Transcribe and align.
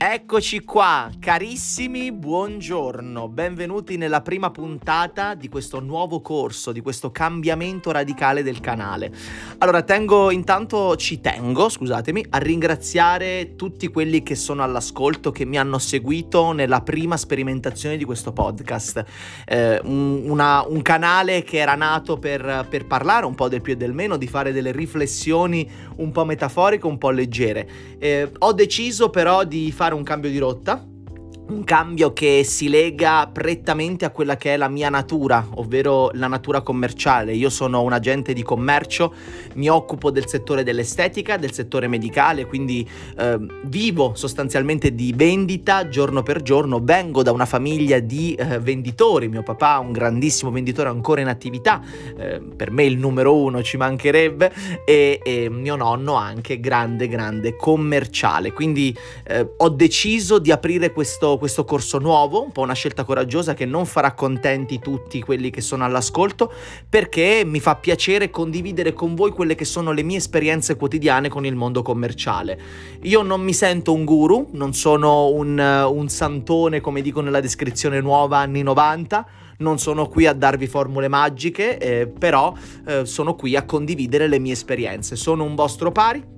Eccoci 0.00 0.60
qua, 0.60 1.10
carissimi, 1.18 2.12
buongiorno, 2.12 3.26
benvenuti 3.26 3.96
nella 3.96 4.20
prima 4.20 4.52
puntata 4.52 5.34
di 5.34 5.48
questo 5.48 5.80
nuovo 5.80 6.20
corso, 6.20 6.70
di 6.70 6.80
questo 6.80 7.10
cambiamento 7.10 7.90
radicale 7.90 8.44
del 8.44 8.60
canale. 8.60 9.10
Allora, 9.58 9.82
tengo 9.82 10.30
intanto, 10.30 10.94
ci 10.94 11.20
tengo, 11.20 11.68
scusatemi, 11.68 12.26
a 12.30 12.38
ringraziare 12.38 13.56
tutti 13.56 13.88
quelli 13.88 14.22
che 14.22 14.36
sono 14.36 14.62
all'ascolto, 14.62 15.32
che 15.32 15.44
mi 15.44 15.58
hanno 15.58 15.78
seguito 15.78 16.52
nella 16.52 16.80
prima 16.80 17.16
sperimentazione 17.16 17.96
di 17.96 18.04
questo 18.04 18.32
podcast. 18.32 19.04
Eh, 19.46 19.80
un, 19.82 20.30
una, 20.30 20.64
un, 20.64 20.80
canale 20.80 21.42
che 21.42 21.58
era 21.58 21.74
nato 21.74 22.18
per, 22.18 22.68
per 22.70 22.86
parlare 22.86 23.26
un 23.26 23.34
po' 23.34 23.48
del 23.48 23.62
più 23.62 23.72
e 23.72 23.76
del 23.76 23.92
meno, 23.92 24.16
di 24.16 24.28
fare 24.28 24.52
delle 24.52 24.70
riflessioni 24.70 25.68
un 25.96 26.12
po' 26.12 26.24
metaforiche, 26.24 26.86
un 26.86 26.98
po' 26.98 27.10
leggere. 27.10 27.68
Eh, 27.98 28.30
ho 28.38 28.52
deciso 28.52 29.10
però 29.10 29.42
di 29.42 29.72
fare 29.72 29.86
fare 29.88 29.94
un 29.94 30.02
cambio 30.02 30.28
di 30.28 30.36
rotta 30.36 30.87
un 31.48 31.64
cambio 31.64 32.12
che 32.12 32.42
si 32.44 32.68
lega 32.68 33.28
prettamente 33.32 34.04
a 34.04 34.10
quella 34.10 34.36
che 34.36 34.54
è 34.54 34.56
la 34.56 34.68
mia 34.68 34.90
natura, 34.90 35.46
ovvero 35.54 36.10
la 36.12 36.26
natura 36.26 36.60
commerciale. 36.60 37.32
Io 37.32 37.48
sono 37.48 37.80
un 37.82 37.92
agente 37.92 38.34
di 38.34 38.42
commercio, 38.42 39.14
mi 39.54 39.68
occupo 39.68 40.10
del 40.10 40.26
settore 40.26 40.62
dell'estetica, 40.62 41.36
del 41.36 41.52
settore 41.52 41.88
medicale, 41.88 42.46
quindi 42.46 42.86
eh, 43.16 43.38
vivo 43.64 44.12
sostanzialmente 44.14 44.94
di 44.94 45.14
vendita 45.16 45.88
giorno 45.88 46.22
per 46.22 46.42
giorno, 46.42 46.80
vengo 46.82 47.22
da 47.22 47.32
una 47.32 47.46
famiglia 47.46 47.98
di 47.98 48.34
eh, 48.34 48.58
venditori, 48.58 49.28
mio 49.28 49.42
papà 49.42 49.78
un 49.78 49.92
grandissimo 49.92 50.50
venditore 50.50 50.90
ancora 50.90 51.22
in 51.22 51.28
attività, 51.28 51.80
eh, 52.16 52.40
per 52.40 52.70
me 52.70 52.84
il 52.84 52.98
numero 52.98 53.34
uno 53.34 53.62
ci 53.62 53.78
mancherebbe, 53.78 54.52
e, 54.84 55.20
e, 55.22 55.48
mio 55.48 55.76
nonno 55.76 56.14
anche 56.14 56.60
grande, 56.60 57.08
grande 57.08 57.56
commerciale. 57.56 58.52
Quindi 58.52 58.94
eh, 59.24 59.54
ho 59.56 59.68
deciso 59.70 60.38
di 60.38 60.52
aprire 60.52 60.92
questo 60.92 61.37
questo 61.38 61.64
corso 61.64 61.98
nuovo, 61.98 62.42
un 62.42 62.52
po' 62.52 62.62
una 62.62 62.74
scelta 62.74 63.04
coraggiosa 63.04 63.54
che 63.54 63.64
non 63.64 63.86
farà 63.86 64.12
contenti 64.12 64.78
tutti 64.78 65.22
quelli 65.22 65.50
che 65.50 65.60
sono 65.60 65.84
all'ascolto, 65.84 66.52
perché 66.88 67.42
mi 67.46 67.60
fa 67.60 67.76
piacere 67.76 68.30
condividere 68.30 68.92
con 68.92 69.14
voi 69.14 69.30
quelle 69.30 69.54
che 69.54 69.64
sono 69.64 69.92
le 69.92 70.02
mie 70.02 70.18
esperienze 70.18 70.76
quotidiane 70.76 71.28
con 71.28 71.46
il 71.46 71.54
mondo 71.54 71.82
commerciale. 71.82 72.60
Io 73.02 73.22
non 73.22 73.40
mi 73.40 73.54
sento 73.54 73.92
un 73.92 74.04
guru, 74.04 74.48
non 74.52 74.74
sono 74.74 75.28
un, 75.28 75.58
un 75.58 76.08
santone 76.08 76.80
come 76.80 77.00
dico 77.00 77.20
nella 77.20 77.40
descrizione 77.40 78.00
nuova 78.00 78.38
anni 78.38 78.62
90, 78.62 79.26
non 79.58 79.78
sono 79.78 80.06
qui 80.06 80.26
a 80.26 80.32
darvi 80.32 80.66
formule 80.66 81.08
magiche, 81.08 81.78
eh, 81.78 82.06
però 82.06 82.54
eh, 82.86 83.04
sono 83.06 83.34
qui 83.34 83.56
a 83.56 83.64
condividere 83.64 84.28
le 84.28 84.38
mie 84.38 84.52
esperienze. 84.52 85.16
Sono 85.16 85.44
un 85.44 85.54
vostro 85.54 85.90
pari 85.90 86.36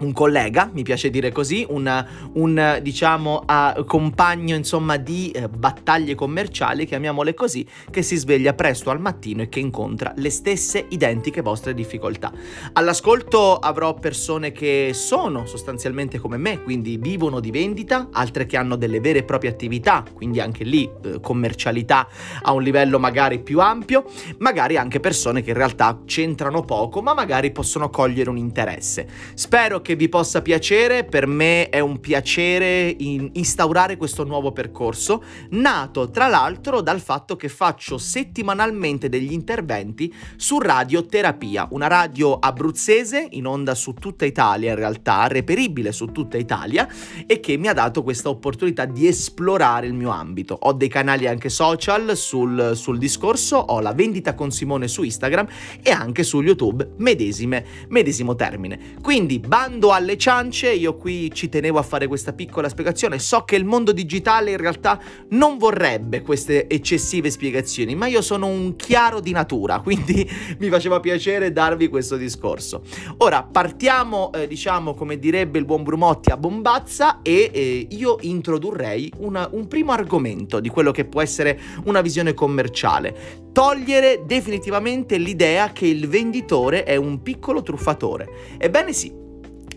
un 0.00 0.12
collega, 0.12 0.70
mi 0.72 0.82
piace 0.82 1.10
dire 1.10 1.30
così, 1.30 1.64
un, 1.68 2.06
un 2.34 2.78
diciamo 2.82 3.44
uh, 3.46 3.84
compagno 3.84 4.56
insomma 4.56 4.96
di 4.96 5.32
uh, 5.34 5.48
battaglie 5.48 6.14
commerciali, 6.14 6.86
chiamiamole 6.86 7.34
così, 7.34 7.66
che 7.90 8.02
si 8.02 8.16
sveglia 8.16 8.54
presto 8.54 8.90
al 8.90 9.00
mattino 9.00 9.42
e 9.42 9.48
che 9.48 9.60
incontra 9.60 10.12
le 10.16 10.30
stesse 10.30 10.86
identiche 10.88 11.42
vostre 11.42 11.74
difficoltà. 11.74 12.32
All'ascolto 12.72 13.56
avrò 13.56 13.94
persone 13.94 14.50
che 14.52 14.90
sono 14.94 15.46
sostanzialmente 15.46 16.18
come 16.18 16.36
me, 16.36 16.60
quindi 16.62 16.96
vivono 16.96 17.38
di 17.38 17.50
vendita, 17.50 18.08
altre 18.12 18.46
che 18.46 18.56
hanno 18.56 18.76
delle 18.76 19.00
vere 19.00 19.20
e 19.20 19.24
proprie 19.24 19.50
attività, 19.50 20.04
quindi 20.12 20.40
anche 20.40 20.64
lì 20.64 20.90
uh, 20.90 21.20
commercialità 21.20 22.08
a 22.42 22.52
un 22.52 22.62
livello 22.62 22.98
magari 22.98 23.38
più 23.38 23.60
ampio, 23.60 24.04
magari 24.38 24.76
anche 24.76 24.98
persone 24.98 25.42
che 25.42 25.50
in 25.50 25.56
realtà 25.56 26.00
c'entrano 26.04 26.62
poco, 26.62 27.00
ma 27.00 27.14
magari 27.14 27.52
possono 27.52 27.90
cogliere 27.90 28.28
un 28.28 28.38
interesse. 28.38 29.06
Spero 29.34 29.82
che 29.84 29.96
vi 29.96 30.08
possa 30.08 30.40
piacere, 30.40 31.04
per 31.04 31.26
me 31.26 31.68
è 31.68 31.78
un 31.78 32.00
piacere 32.00 32.88
in 32.98 33.28
instaurare 33.34 33.98
questo 33.98 34.24
nuovo 34.24 34.50
percorso, 34.50 35.22
nato 35.50 36.08
tra 36.08 36.26
l'altro 36.26 36.80
dal 36.80 37.00
fatto 37.00 37.36
che 37.36 37.50
faccio 37.50 37.98
settimanalmente 37.98 39.10
degli 39.10 39.32
interventi 39.32 40.12
su 40.36 40.58
Radio 40.58 41.04
Terapia, 41.04 41.68
una 41.72 41.86
radio 41.86 42.38
abruzzese 42.38 43.28
in 43.32 43.46
onda 43.46 43.74
su 43.74 43.92
tutta 43.92 44.24
Italia 44.24 44.70
in 44.70 44.76
realtà, 44.76 45.26
reperibile 45.26 45.92
su 45.92 46.06
tutta 46.06 46.38
Italia 46.38 46.88
e 47.26 47.38
che 47.40 47.58
mi 47.58 47.68
ha 47.68 47.74
dato 47.74 48.02
questa 48.02 48.30
opportunità 48.30 48.86
di 48.86 49.06
esplorare 49.06 49.86
il 49.86 49.92
mio 49.92 50.08
ambito. 50.08 50.56
Ho 50.62 50.72
dei 50.72 50.88
canali 50.88 51.26
anche 51.26 51.50
social 51.50 52.16
sul, 52.16 52.72
sul 52.74 52.96
discorso, 52.96 53.58
ho 53.58 53.80
la 53.80 53.92
vendita 53.92 54.34
con 54.34 54.50
Simone 54.50 54.88
su 54.88 55.02
Instagram 55.02 55.46
e 55.82 55.90
anche 55.90 56.22
su 56.22 56.40
YouTube, 56.40 56.94
medesime, 56.96 57.66
medesimo 57.88 58.34
termine. 58.34 58.94
Quindi 59.02 59.38
bando 59.40 59.72
Bando 59.74 59.90
alle 59.90 60.16
ciance, 60.16 60.70
io 60.70 60.94
qui 60.94 61.32
ci 61.34 61.48
tenevo 61.48 61.80
a 61.80 61.82
fare 61.82 62.06
questa 62.06 62.32
piccola 62.32 62.68
spiegazione. 62.68 63.18
So 63.18 63.42
che 63.42 63.56
il 63.56 63.64
mondo 63.64 63.90
digitale 63.90 64.52
in 64.52 64.56
realtà 64.56 65.00
non 65.30 65.58
vorrebbe 65.58 66.22
queste 66.22 66.68
eccessive 66.68 67.28
spiegazioni, 67.28 67.96
ma 67.96 68.06
io 68.06 68.22
sono 68.22 68.46
un 68.46 68.76
chiaro 68.76 69.18
di 69.18 69.32
natura, 69.32 69.80
quindi 69.82 70.30
mi 70.60 70.68
faceva 70.68 71.00
piacere 71.00 71.50
darvi 71.50 71.88
questo 71.88 72.16
discorso. 72.16 72.82
Ora 73.18 73.42
partiamo, 73.42 74.30
eh, 74.32 74.46
diciamo, 74.46 74.94
come 74.94 75.18
direbbe 75.18 75.58
il 75.58 75.64
buon 75.64 75.82
Brumotti, 75.82 76.30
a 76.30 76.36
bombazza 76.36 77.20
e 77.22 77.50
eh, 77.52 77.88
io 77.90 78.18
introdurrei 78.20 79.12
una, 79.16 79.48
un 79.50 79.66
primo 79.66 79.90
argomento 79.90 80.60
di 80.60 80.68
quello 80.68 80.92
che 80.92 81.04
può 81.04 81.20
essere 81.20 81.58
una 81.86 82.00
visione 82.00 82.32
commerciale. 82.32 83.42
Togliere 83.52 84.22
definitivamente 84.24 85.18
l'idea 85.18 85.72
che 85.72 85.86
il 85.86 86.06
venditore 86.06 86.84
è 86.84 86.94
un 86.94 87.22
piccolo 87.22 87.62
truffatore. 87.62 88.56
Ebbene 88.58 88.92
sì, 88.92 89.22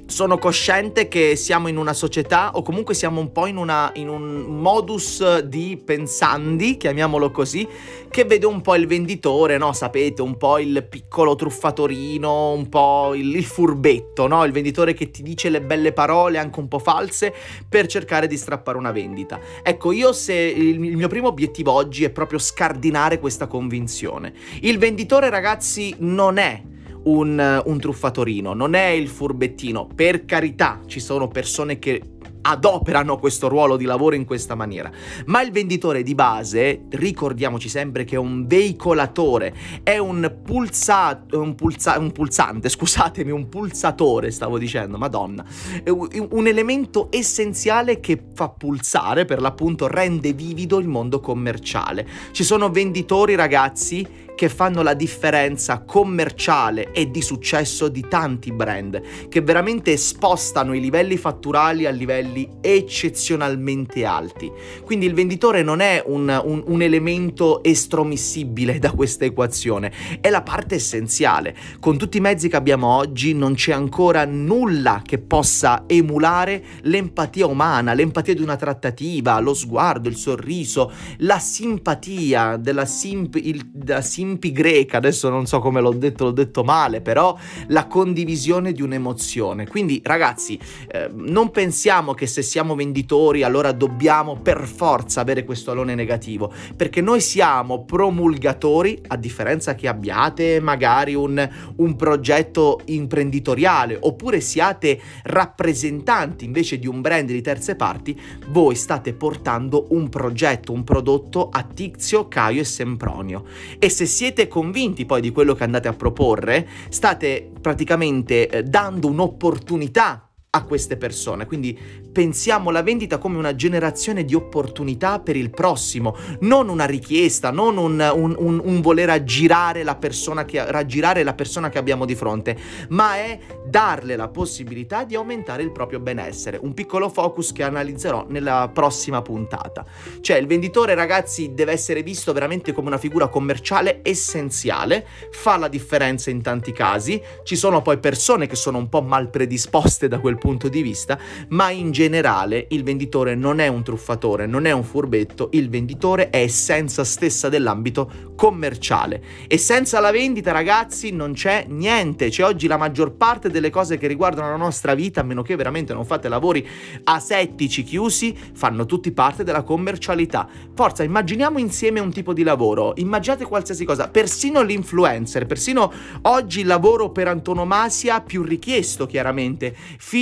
sono 0.08 0.38
cosciente 0.38 1.08
che 1.08 1.36
siamo 1.36 1.68
in 1.68 1.78
una 1.78 1.94
società 1.94 2.52
o 2.54 2.62
comunque 2.62 2.94
siamo 2.94 3.20
un 3.20 3.32
po' 3.32 3.46
in, 3.46 3.58
una, 3.58 3.92
in, 3.96 4.08
un 4.08 4.46
modus 4.60 5.40
di 5.40 5.82
pensandi, 5.84 6.78
chiamiamolo 6.78 7.30
così, 7.30 7.68
che 8.10 8.24
vede 8.24 8.46
un 8.46 8.62
po' 8.62 8.76
il 8.76 8.88
venditore, 8.88 9.58
no? 9.58 9.74
Sapete, 9.74 10.22
un 10.22 10.38
po' 10.38 10.60
il 10.60 10.86
piccolo 10.90 11.36
truffatorino, 11.36 12.54
un 12.54 12.70
po' 12.70 13.14
il, 13.16 13.36
il 13.36 13.44
furbetto, 13.44 14.28
no? 14.28 14.44
Il 14.46 14.52
venditore 14.54 14.94
che 14.94 15.12
ti 15.12 15.22
dice 15.22 15.50
le 15.50 15.62
belle 15.62 15.92
parole 15.92 16.38
anche 16.38 16.60
un 16.60 16.68
po' 16.68 16.80
false 16.80 17.34
per 17.68 17.88
cercare 17.88 18.28
di 18.28 18.38
strappare 18.38 18.78
una 18.78 18.92
vendita. 18.92 19.40
Ecco, 19.62 19.92
io 19.92 20.14
se 20.14 20.34
il, 20.34 20.84
il 20.84 20.96
mio 20.96 21.10
primo 21.10 21.28
obiettivo 21.28 21.74
oggi 21.74 22.06
è 22.06 22.10
proprio 22.10 22.40
scardinare 22.40 23.20
questa 23.20 23.48
convinzione. 23.48 24.34
Il 24.62 24.78
venditore, 24.78 25.30
ragazzi, 25.30 25.94
non 26.00 26.38
è 26.38 26.76
un, 27.08 27.62
un 27.66 27.80
truffatorino, 27.80 28.54
non 28.54 28.74
è 28.74 28.88
il 28.88 29.08
furbettino. 29.08 29.88
Per 29.94 30.26
carità, 30.26 30.82
ci 30.86 31.00
sono 31.00 31.28
persone 31.28 31.80
che 31.80 32.02
adoperano 32.50 33.18
questo 33.18 33.50
ruolo 33.50 33.76
di 33.76 33.86
lavoro 33.86 34.16
in 34.16 34.26
questa 34.26 34.56
maniera. 34.56 34.90
Ma 35.26 35.42
il 35.42 35.52
venditore 35.52 36.02
di 36.02 36.16
base, 36.16 36.86
ricordiamoci 36.90 37.68
sempre 37.68 38.06
che 38.06 38.16
è 38.16 38.20
un 38.20 38.48
veicolatore, 38.48 39.54
è 39.84 39.98
un, 39.98 40.40
pulsa, 40.44 41.26
un, 41.32 41.56
pulsa, 41.56 42.00
un 42.00 42.12
pulsante, 42.12 42.70
scusatemi, 42.70 43.32
un 43.32 43.50
pulsatore, 43.50 44.32
stavo 44.32 44.58
dicendo, 44.58 44.98
madonna, 44.98 45.46
un 45.86 46.48
elemento 46.48 47.10
essenziale 47.12 48.00
che 48.00 48.22
fa 48.34 48.50
pulsare, 48.50 49.26
per 49.26 49.42
l'appunto 49.42 49.88
rende 49.88 50.32
vivido 50.34 50.78
il 50.78 50.88
mondo 50.88 51.20
commerciale. 51.20 52.08
Ci 52.32 52.44
sono 52.44 52.70
venditori, 52.70 53.36
ragazzi, 53.36 54.26
che 54.38 54.50
fanno 54.50 54.84
la 54.84 54.94
differenza 54.94 55.82
commerciale 55.82 56.92
e 56.92 57.10
di 57.10 57.24
successo 57.24 57.88
di 57.88 58.06
tanti 58.08 58.52
brand, 58.52 59.28
che 59.28 59.42
veramente 59.42 59.98
spostano 59.98 60.76
i 60.76 60.80
livelli 60.80 61.18
fatturali 61.18 61.88
a 61.88 61.90
livelli 61.90 62.37
eccezionalmente 62.62 64.04
alti. 64.04 64.52
Quindi 64.84 65.06
il 65.06 65.14
venditore 65.14 65.64
non 65.64 65.80
è 65.80 66.04
un, 66.06 66.42
un, 66.44 66.64
un 66.66 66.82
elemento 66.82 67.64
estromissibile 67.64 68.80
da 68.80 68.92
questa 68.92 69.26
equazione, 69.26 69.92
è 70.20 70.30
la 70.30 70.42
parte 70.42 70.76
essenziale. 70.76 71.56
Con 71.80 71.98
tutti 71.98 72.18
i 72.18 72.22
mezzi 72.22 72.50
che 72.50 72.56
abbiamo 72.56 72.88
oggi 72.88 73.34
non 73.34 73.54
c'è 73.54 73.72
ancora 73.72 74.26
nulla 74.26 75.02
che 75.06 75.18
possa 75.18 75.84
emulare 75.88 76.64
l'empatia 76.82 77.46
umana, 77.48 77.94
l'empatia 77.94 78.34
di 78.34 78.42
una 78.42 78.56
trattativa, 78.56 79.40
lo 79.40 79.54
sguardo, 79.54 80.10
il 80.10 80.16
sorriso, 80.16 80.92
la 81.20 81.40
simpatia 81.40 82.58
della, 82.58 82.86
simp- 82.86 83.40
il, 83.42 83.70
della 83.72 84.02
Simpi 84.02 84.52
greca, 84.52 84.98
adesso 84.98 85.30
non 85.30 85.46
so 85.46 85.60
come 85.60 85.82
l'ho 85.82 85.94
detto, 85.94 86.26
l'ho 86.26 86.32
detto 86.32 86.64
male, 86.64 87.02
però 87.02 87.38
la 87.68 87.88
condivisione 87.88 88.72
di 88.72 88.82
un'emozione. 88.82 89.68
Quindi 89.68 90.02
ragazzi, 90.04 90.60
eh, 90.88 91.10
non 91.14 91.52
pensiamo 91.52 92.14
che 92.18 92.26
se 92.28 92.42
siamo 92.42 92.76
venditori 92.76 93.44
allora 93.44 93.72
dobbiamo 93.72 94.36
per 94.36 94.66
forza 94.66 95.22
avere 95.22 95.46
questo 95.46 95.72
alone 95.72 95.94
negativo, 95.94 96.52
perché 96.76 97.00
noi 97.00 97.22
siamo 97.22 97.86
promulgatori, 97.86 99.00
a 99.08 99.16
differenza 99.16 99.76
che 99.76 99.88
abbiate 99.88 100.60
magari 100.60 101.14
un, 101.14 101.48
un 101.78 101.96
progetto 101.96 102.82
imprenditoriale 102.86 103.98
oppure 104.02 104.42
siate 104.42 105.00
rappresentanti 105.24 106.44
invece 106.44 106.80
di 106.80 106.88
un 106.88 107.02
brand 107.02 107.28
di 107.28 107.42
terze 107.42 107.76
parti, 107.76 108.20
voi 108.48 108.76
state 108.76 109.14
portando 109.14 109.88
un 109.90 110.10
progetto, 110.10 110.72
un 110.72 110.84
prodotto 110.84 111.50
a 111.52 111.62
Tizio, 111.62 112.28
Caio 112.28 112.62
e 112.62 112.66
Sempronio. 112.66 113.44
E 113.78 113.90
se 113.90 114.06
siete 114.06 114.48
convinti 114.48 115.06
poi 115.06 115.22
di 115.22 115.32
quello 115.32 115.54
che 115.54 115.64
andate 115.64 115.88
a 115.88 115.94
proporre, 115.94 116.68
state 116.90 117.52
praticamente 117.62 118.48
eh, 118.50 118.64
dando 118.64 119.08
un'opportunità 119.08 120.27
a 120.58 120.64
queste 120.64 120.98
persone. 120.98 121.46
Quindi 121.46 121.78
pensiamo 122.12 122.70
alla 122.70 122.82
vendita 122.82 123.20
come 123.20 123.38
una 123.38 123.56
generazione 123.56 124.26
di 124.26 124.34
opportunità 124.34 125.20
per 125.20 125.36
il 125.36 125.52
prossimo, 125.52 126.16
non 126.42 126.70
una 126.70 126.86
richiesta, 126.86 127.52
non 127.52 127.78
un, 127.78 128.12
un, 128.14 128.36
un, 128.38 128.62
un 128.64 128.82
voler 128.82 129.10
aggirare 129.10 129.84
la, 129.84 129.98
che, 130.46 130.72
raggirare 130.72 131.24
la 131.24 131.34
persona 131.34 131.70
che 131.70 131.78
abbiamo 131.78 132.06
di 132.06 132.16
fronte, 132.16 132.58
ma 132.90 133.18
è 133.18 133.40
darle 133.66 134.16
la 134.16 134.30
possibilità 134.30 135.04
di 135.04 135.16
aumentare 135.16 135.62
il 135.62 135.72
proprio 135.72 136.00
benessere. 136.00 136.58
Un 136.60 136.74
piccolo 136.74 137.10
focus 137.10 137.52
che 137.52 137.64
analizzerò 137.64 138.26
nella 138.30 138.70
prossima 138.74 139.22
puntata. 139.22 139.86
Cioè 140.22 140.38
il 140.38 140.48
venditore 140.48 140.96
ragazzi 140.96 141.54
deve 141.54 141.74
essere 141.74 142.02
visto 142.02 142.34
veramente 142.34 142.72
come 142.72 142.88
una 142.88 142.98
figura 142.98 143.28
commerciale 143.28 144.00
essenziale, 144.02 145.06
fa 145.32 145.58
la 145.58 145.68
differenza 145.68 146.32
in 146.32 146.42
tanti 146.42 146.72
casi, 146.72 147.22
ci 147.44 147.56
sono 147.56 147.82
poi 147.84 148.00
persone 148.00 148.48
che 148.48 148.56
sono 148.56 148.80
un 148.80 148.90
po' 148.90 149.02
mal 149.02 149.30
predisposte 149.30 150.08
da 150.08 150.20
quel 150.20 150.34
punto 150.34 150.46
di 150.56 150.82
vista, 150.82 151.20
ma 151.50 151.70
in 151.72 151.92
generale 151.92 152.68
il 152.70 152.84
venditore 152.84 153.36
non 153.36 153.60
è 153.60 153.68
un 153.68 153.84
truffatore, 153.84 154.46
non 154.46 154.66
è 154.66 154.72
un 154.72 154.84
furbetto, 154.84 155.50
il 155.52 155.70
venditore 155.70 156.30
è 156.30 156.38
essenza 156.38 157.04
stessa 157.04 157.50
dell'ambito 157.50 158.34
commerciale. 158.36 159.22
E 159.48 159.58
senza 159.58 160.00
la 160.00 160.12
vendita 160.12 160.54
ragazzi 160.54 161.12
non 161.12 161.34
c'è 161.34 161.66
niente, 161.68 162.30
c'è 162.30 162.46
oggi 162.46 162.68
la 162.68 162.78
maggior 162.78 163.18
parte 163.18 163.50
delle 163.50 163.70
cose 163.70 163.98
che 163.98 164.08
riguardano 164.08 164.50
la 164.50 164.56
nostra 164.56 164.96
vita, 164.96 165.20
a 165.20 165.24
meno 165.24 165.42
che 165.42 165.58
veramente 165.58 165.94
non 165.94 166.06
fate 166.06 166.30
lavori 166.30 166.66
asettici 167.04 167.84
chiusi, 167.84 168.34
fanno 168.54 168.86
tutti 168.86 169.12
parte 169.12 169.44
della 169.44 169.64
commercialità. 169.64 170.48
Forza, 170.74 171.04
immaginiamo 171.04 171.60
insieme 171.60 172.00
un 172.00 172.14
tipo 172.14 172.32
di 172.32 172.44
lavoro, 172.44 172.94
immaginate 172.96 173.44
qualsiasi 173.44 173.84
cosa, 173.84 174.08
persino 174.08 174.62
l'influencer, 174.62 175.46
persino 175.46 175.92
oggi 176.22 176.62
il 176.62 176.68
lavoro 176.68 177.10
per 177.10 177.28
antonomasia 177.28 178.22
più 178.22 178.44
richiesto 178.44 179.06
chiaramente, 179.06 179.76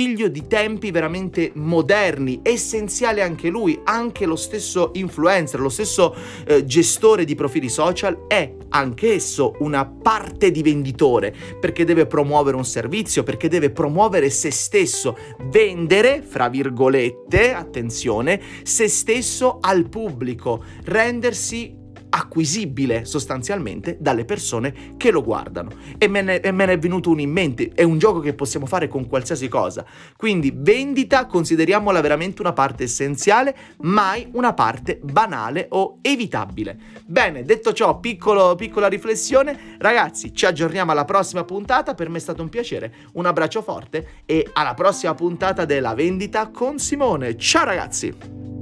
figlio 0.06 0.28
di 0.28 0.46
tempi 0.46 0.92
veramente 0.92 1.50
moderni, 1.54 2.38
essenziale 2.44 3.22
anche 3.22 3.48
lui, 3.48 3.80
anche 3.82 4.24
lo 4.24 4.36
stesso 4.36 4.92
influencer, 4.94 5.58
lo 5.58 5.68
stesso 5.68 6.14
eh, 6.46 6.64
gestore 6.64 7.24
di 7.24 7.34
profili 7.34 7.68
social 7.68 8.26
è 8.28 8.54
anch'esso 8.68 9.56
una 9.58 9.84
parte 9.84 10.52
di 10.52 10.62
venditore 10.62 11.34
perché 11.58 11.84
deve 11.84 12.06
promuovere 12.06 12.56
un 12.56 12.64
servizio, 12.64 13.24
perché 13.24 13.48
deve 13.48 13.70
promuovere 13.70 14.30
se 14.30 14.52
stesso, 14.52 15.16
vendere, 15.50 16.22
fra 16.22 16.48
virgolette, 16.48 17.52
attenzione, 17.52 18.40
se 18.62 18.86
stesso 18.86 19.58
al 19.60 19.88
pubblico, 19.88 20.62
rendersi 20.84 21.75
acquisibile 22.16 23.04
sostanzialmente 23.04 23.98
dalle 24.00 24.24
persone 24.24 24.94
che 24.96 25.10
lo 25.10 25.22
guardano. 25.22 25.70
E 25.98 26.08
me, 26.08 26.22
ne, 26.22 26.40
e 26.40 26.50
me 26.50 26.64
ne 26.64 26.72
è 26.72 26.78
venuto 26.78 27.10
uno 27.10 27.20
in 27.20 27.30
mente, 27.30 27.70
è 27.74 27.82
un 27.82 27.98
gioco 27.98 28.20
che 28.20 28.32
possiamo 28.32 28.64
fare 28.66 28.88
con 28.88 29.06
qualsiasi 29.06 29.48
cosa. 29.48 29.84
Quindi 30.16 30.52
vendita 30.54 31.26
consideriamola 31.26 32.00
veramente 32.00 32.40
una 32.40 32.54
parte 32.54 32.84
essenziale, 32.84 33.54
mai 33.82 34.28
una 34.32 34.54
parte 34.54 34.98
banale 35.02 35.66
o 35.70 35.98
evitabile. 36.00 36.78
Bene, 37.04 37.44
detto 37.44 37.72
ciò, 37.72 38.00
piccolo, 38.00 38.54
piccola 38.56 38.88
riflessione, 38.88 39.76
ragazzi, 39.78 40.34
ci 40.34 40.46
aggiorniamo 40.46 40.92
alla 40.92 41.04
prossima 41.04 41.44
puntata, 41.44 41.94
per 41.94 42.08
me 42.08 42.16
è 42.16 42.20
stato 42.20 42.42
un 42.42 42.48
piacere, 42.48 42.92
un 43.12 43.26
abbraccio 43.26 43.60
forte 43.60 44.22
e 44.24 44.48
alla 44.54 44.74
prossima 44.74 45.14
puntata 45.14 45.66
della 45.66 45.94
vendita 45.94 46.48
con 46.48 46.78
Simone. 46.78 47.36
Ciao 47.36 47.64
ragazzi! 47.64 48.55